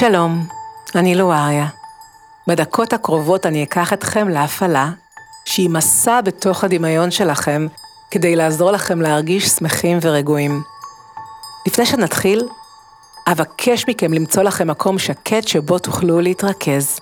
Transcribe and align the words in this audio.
שלום, 0.00 0.46
אני 0.94 1.14
לואריה. 1.14 1.66
בדקות 2.46 2.92
הקרובות 2.92 3.46
אני 3.46 3.64
אקח 3.64 3.92
אתכם 3.92 4.28
להפעלה, 4.28 4.90
שהיא 5.44 5.70
מסע 5.70 6.20
בתוך 6.20 6.64
הדמיון 6.64 7.10
שלכם, 7.10 7.66
כדי 8.10 8.36
לעזור 8.36 8.70
לכם 8.70 9.00
להרגיש 9.00 9.48
שמחים 9.48 9.98
ורגועים. 10.02 10.62
לפני 11.66 11.86
שנתחיל, 11.86 12.48
אבקש 13.26 13.84
מכם 13.88 14.12
למצוא 14.12 14.42
לכם 14.42 14.68
מקום 14.68 14.98
שקט 14.98 15.48
שבו 15.48 15.78
תוכלו 15.78 16.20
להתרכז. 16.20 16.98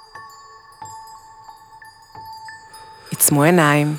עצמו 3.12 3.43
עיניים, 3.43 3.96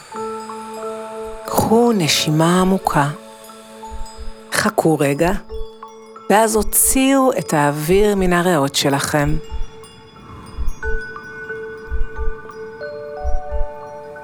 קחו 1.45 1.91
נשימה 1.95 2.61
עמוקה, 2.61 3.09
חכו 4.53 4.99
רגע, 4.99 5.31
ואז 6.29 6.55
הוציאו 6.55 7.31
את 7.39 7.53
האוויר 7.53 8.15
מן 8.15 8.33
הריאות 8.33 8.75
שלכם. 8.75 9.37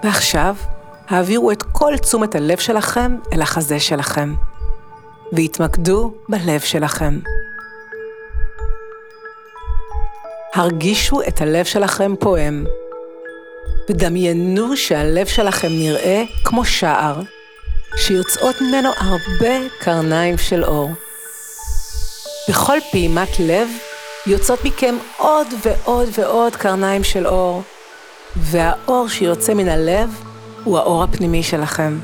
ועכשיו, 0.04 0.56
העבירו 1.08 1.52
את 1.52 1.64
כל 1.64 1.94
תשומת 2.02 2.36
הלב 2.36 2.58
שלכם 2.58 3.16
אל 3.34 3.42
החזה 3.42 3.80
שלכם, 3.80 4.36
והתמקדו 5.32 6.14
בלב 6.30 6.60
שלכם. 6.60 7.20
הרגישו 10.54 11.22
את 11.28 11.42
הלב 11.42 11.66
שלכם 11.66 12.14
פועם, 12.20 12.66
ודמיינו 13.90 14.78
שהלב 14.78 15.26
שלכם 15.26 15.68
נראה 15.72 16.24
כמו 16.44 16.66
שער, 16.66 17.22
שיוצאות 17.98 18.56
ממנו 18.62 18.90
הרבה 18.98 19.56
קרניים 19.80 20.38
של 20.38 20.64
אור. 20.64 20.92
בכל 22.50 22.78
פעימת 22.92 23.40
לב 23.40 23.70
יוצאות 24.28 24.66
מכם 24.66 24.96
עוד 25.18 25.48
ועוד 25.66 26.10
ועוד 26.18 26.56
קרניים 26.56 27.04
של 27.04 27.28
אור, 27.28 27.64
והאור 28.36 29.08
שיוצא 29.08 29.54
מן 29.54 29.68
הלב 29.68 30.24
הוא 30.64 30.78
האור 30.78 31.04
הפנימי 31.04 31.44
שלכם. 31.44 32.00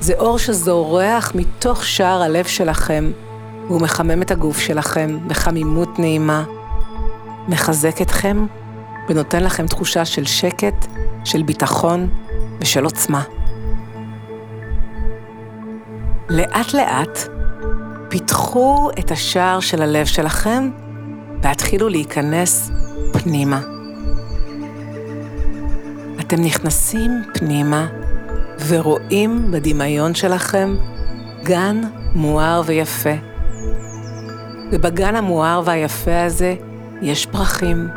זה 0.00 0.14
אור 0.18 0.38
שזורח 0.38 1.32
מתוך 1.34 1.84
שער 1.84 2.22
הלב 2.22 2.46
שלכם, 2.46 3.12
והוא 3.66 3.80
מחמם 3.80 4.22
את 4.22 4.30
הגוף 4.30 4.58
שלכם 4.58 5.18
בחמימות 5.26 5.98
נעימה, 5.98 6.44
מחזק 7.48 8.02
אתכם 8.02 8.46
ונותן 9.08 9.42
לכם 9.42 9.66
תחושה 9.66 10.04
של 10.04 10.24
שקט, 10.24 10.86
של 11.24 11.42
ביטחון 11.42 12.08
ושל 12.60 12.84
עוצמה. 12.84 13.22
לאט 16.28 16.74
לאט 16.74 17.18
פיתחו 18.12 18.90
את 18.98 19.10
השער 19.10 19.60
של 19.60 19.82
הלב 19.82 20.06
שלכם 20.06 20.70
והתחילו 21.42 21.88
להיכנס 21.88 22.70
פנימה. 23.12 23.60
אתם 26.20 26.40
נכנסים 26.40 27.10
פנימה 27.34 27.88
ורואים 28.68 29.50
בדמיון 29.50 30.14
שלכם 30.14 30.76
גן 31.44 31.80
מואר 32.14 32.62
ויפה. 32.66 33.14
ובגן 34.72 35.16
המואר 35.16 35.62
והיפה 35.64 36.22
הזה 36.24 36.54
יש 37.02 37.26
פרחים 37.26 37.88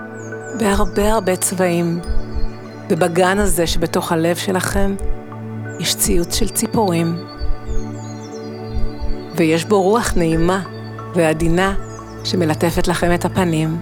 בהרבה 0.59 1.13
הרבה 1.13 1.35
צבעים. 1.35 1.99
ובגן 2.89 3.39
הזה 3.39 3.67
שבתוך 3.67 4.11
הלב 4.11 4.35
שלכם 4.35 4.95
יש 5.79 5.95
ציוץ 5.95 6.35
של 6.35 6.49
ציפורים. 6.49 7.34
ויש 9.35 9.65
בו 9.65 9.81
רוח 9.81 10.13
נעימה 10.15 10.61
ועדינה 11.15 11.73
שמלטפת 12.23 12.87
לכם 12.87 13.13
את 13.13 13.25
הפנים. 13.25 13.77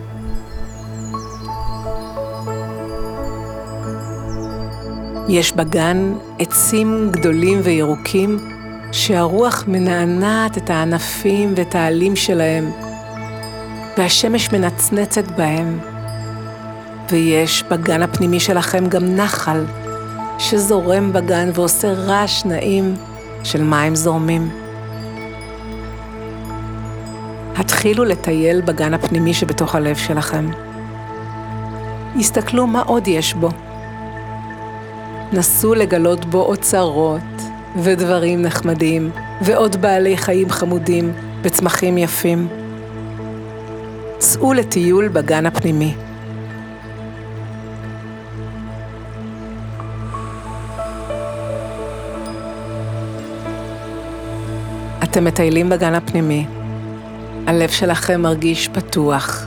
יש 5.28 5.52
בגן 5.52 6.14
עצים 6.40 7.10
גדולים 7.12 7.60
וירוקים 7.64 8.38
שהרוח 8.92 9.64
מנענעת 9.68 10.58
את 10.58 10.70
הענפים 10.70 11.54
ואת 11.56 11.76
העלים 11.76 12.16
שלהם, 12.16 12.72
והשמש 13.98 14.52
מנצנצת 14.52 15.26
בהם. 15.38 15.80
ויש 17.10 17.64
בגן 17.72 18.02
הפנימי 18.02 18.40
שלכם 18.40 18.88
גם 18.88 19.16
נחל 19.16 19.66
שזורם 20.40 21.14
בגן 21.14 21.50
ועושה 21.54 21.94
רעש 21.94 22.46
נעים 22.46 22.96
של 23.44 23.64
מים 23.64 23.96
זורמים. 23.96 24.63
התחילו 27.56 28.04
לטייל 28.04 28.62
בגן 28.62 28.94
הפנימי 28.94 29.34
שבתוך 29.34 29.76
הלב 29.76 29.96
שלכם. 29.96 30.50
הסתכלו 32.16 32.68
מה 32.68 32.82
עוד 32.82 33.08
יש 33.08 33.34
בו. 33.34 33.50
נסו 35.34 35.74
לגלות 35.74 36.26
בו 36.26 36.42
אוצרות 36.42 37.22
ודברים 37.84 38.42
נחמדים 38.42 39.12
ועוד 39.42 39.76
בעלי 39.76 40.18
חיים 40.18 40.50
חמודים 40.50 41.14
וצמחים 41.42 41.98
יפים. 41.98 42.48
צאו 44.18 44.54
לטיול 44.54 45.08
בגן 45.08 45.46
הפנימי. 45.46 45.94
אתם 55.04 55.26
מטיילים 55.26 55.70
בגן 55.70 55.94
הפנימי. 55.94 56.46
הלב 57.48 57.70
שלכם 57.70 58.22
מרגיש 58.22 58.68
פתוח 58.68 59.46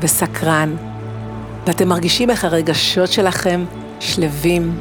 וסקרן, 0.00 0.76
ואתם 1.66 1.88
מרגישים 1.88 2.30
איך 2.30 2.44
הרגשות 2.44 3.12
שלכם 3.12 3.64
שלווים, 4.00 4.78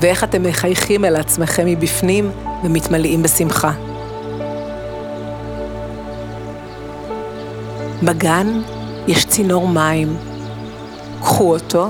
ואיך 0.00 0.24
אתם 0.24 0.42
מחייכים 0.42 1.04
אל 1.04 1.16
עצמכם 1.16 1.66
מבפנים 1.66 2.30
ומתמלאים 2.64 3.22
בשמחה. 3.22 3.72
בגן 8.02 8.60
יש 9.08 9.24
צינור 9.24 9.68
מים. 9.68 10.16
קחו 11.20 11.54
אותו 11.54 11.88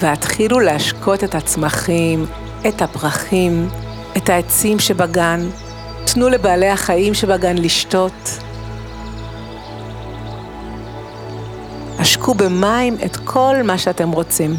והתחילו 0.00 0.60
להשקות 0.60 1.24
את 1.24 1.34
הצמחים, 1.34 2.26
את 2.68 2.82
הפרחים, 2.82 3.68
את 4.16 4.28
העצים 4.28 4.78
שבגן. 4.78 5.48
תנו 6.04 6.28
לבעלי 6.28 6.68
החיים 6.68 7.14
שבגן 7.14 7.58
לשתות. 7.58 8.38
השקו 12.08 12.34
במים 12.34 12.96
את 13.04 13.16
כל 13.16 13.56
מה 13.64 13.78
שאתם 13.78 14.10
רוצים. 14.10 14.54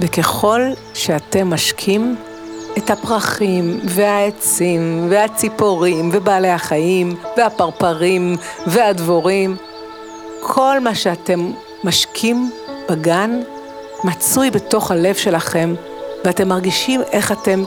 וככל 0.00 0.60
שאתם 0.94 1.50
משקים 1.50 2.16
את 2.78 2.90
הפרחים 2.90 3.80
והעצים 3.84 5.06
והציפורים 5.10 6.10
ובעלי 6.12 6.50
החיים 6.50 7.16
והפרפרים 7.36 8.36
והדבורים, 8.66 9.56
כל 10.40 10.80
מה 10.80 10.94
שאתם 10.94 11.50
משקים 11.84 12.50
בגן 12.90 13.40
מצוי 14.04 14.50
בתוך 14.50 14.90
הלב 14.90 15.14
שלכם, 15.14 15.74
ואתם 16.24 16.48
מרגישים 16.48 17.00
איך 17.12 17.32
אתם 17.32 17.64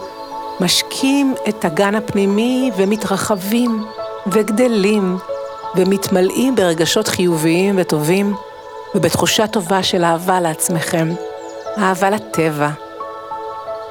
משקים 0.59 1.35
את 1.49 1.65
הגן 1.65 1.95
הפנימי 1.95 2.71
ומתרחבים 2.77 3.85
וגדלים 4.27 5.17
ומתמלאים 5.75 6.55
ברגשות 6.55 7.07
חיוביים 7.07 7.75
וטובים 7.77 8.35
ובתחושה 8.95 9.47
טובה 9.47 9.83
של 9.83 10.03
אהבה 10.03 10.41
לעצמכם, 10.41 11.09
אהבה 11.77 12.09
לטבע, 12.09 12.69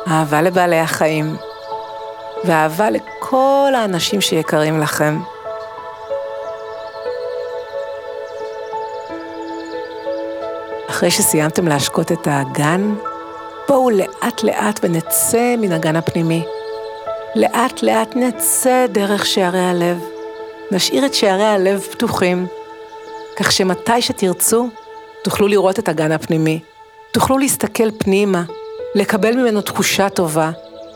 אהבה 0.09 0.43
לבעלי 0.43 0.78
החיים 0.78 1.37
ואהבה 2.44 2.91
לכל 2.91 3.73
האנשים 3.76 4.20
שיקרים 4.20 4.81
לכם. 4.81 5.20
אחרי 10.91 11.11
שסיימתם 11.11 11.69
להשקות 11.69 12.12
את 12.12 12.26
האגן, 12.26 12.94
בואו 13.69 13.91
לאט 13.91 14.43
לאט 14.43 14.81
ונצא 14.82 15.55
מן 15.58 15.73
הגן 15.73 15.97
הפנימי. 15.97 16.44
לאט 17.35 17.82
לאט 17.82 18.17
נצא 18.17 18.87
דרך 18.93 19.26
שערי 19.26 19.61
הלב. 19.61 20.13
נשאיר 20.70 21.06
את 21.06 21.14
שערי 21.14 21.44
הלב 21.44 21.81
פתוחים, 21.81 22.46
כך 23.37 23.52
שמתי 23.52 24.02
שתרצו, 24.02 24.69
תוכלו 25.22 25.49
לראות 25.49 25.78
את 25.78 25.88
הגן 25.88 26.12
הפנימי. 26.12 26.61
תוכלו 27.12 27.38
להסתכל 27.38 27.90
פנימה, 27.99 28.44
לקבל 28.94 29.37
ממנו 29.37 29.61
תחושה 29.61 30.08
טובה, 30.08 30.50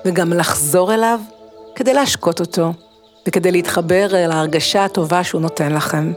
וגם 0.04 0.32
לחזור 0.32 0.94
אליו 0.94 1.20
כדי 1.74 1.94
להשקות 1.94 2.40
אותו, 2.40 2.72
וכדי 3.26 3.52
להתחבר 3.52 4.16
אל 4.16 4.30
ההרגשה 4.30 4.84
הטובה 4.84 5.24
שהוא 5.24 5.40
נותן 5.40 5.72
לכם. 5.72 6.12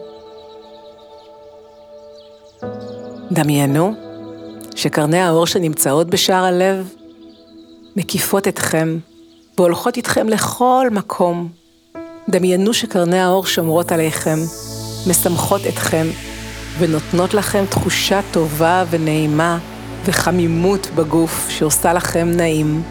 דמיינו 3.32 3.94
שקרני 4.76 5.20
האור 5.20 5.48
שנמצאות 5.48 6.08
בשער 6.08 6.44
הלב 6.44 6.94
מקיפות 7.96 8.48
אתכם 8.48 8.98
והולכות 9.58 9.98
איתכם 9.98 10.30
לכל 10.30 10.88
מקום. 10.92 11.61
דמיינו 12.30 12.74
שקרני 12.74 13.20
האור 13.20 13.46
שומרות 13.46 13.92
עליכם 13.92 14.40
משמחות 15.08 15.62
אתכם 15.68 16.08
ונותנות 16.80 17.34
לכם 17.34 17.66
תחושה 17.70 18.20
טובה 18.32 18.84
ונעימה 18.90 19.58
וחמימות 20.06 20.88
בגוף 20.96 21.50
שעושה 21.50 21.94
לכם 21.94 22.28
נעים. 22.30 22.84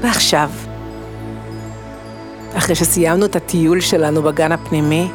ועכשיו, 0.00 0.50
אחרי 2.54 2.74
שסיימנו 2.74 3.24
את 3.26 3.36
הטיול 3.36 3.80
שלנו 3.80 4.22
בגן 4.22 4.52
הפנימי, 4.52 5.08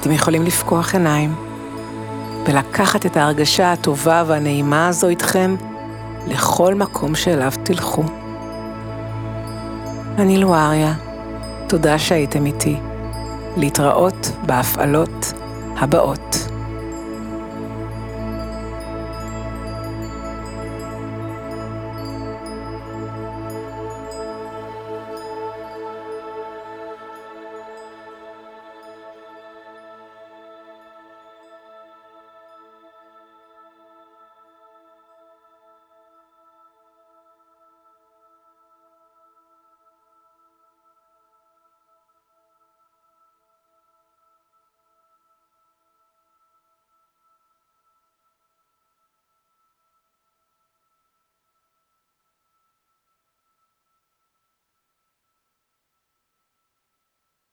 אתם 0.00 0.12
יכולים 0.12 0.44
לפקוח 0.44 0.94
עיניים 0.94 1.34
ולקחת 2.46 3.06
את 3.06 3.16
ההרגשה 3.16 3.72
הטובה 3.72 4.24
והנעימה 4.26 4.88
הזו 4.88 5.08
איתכם 5.08 5.56
לכל 6.26 6.74
מקום 6.74 7.14
שאליו 7.14 7.52
תלכו. 7.64 8.02
אני 10.18 10.38
לואריה, 10.38 10.94
תודה 11.68 11.98
שהייתם 11.98 12.46
איתי. 12.46 12.76
להתראות 13.56 14.30
בהפעלות 14.46 15.32
הבאות. 15.78 16.37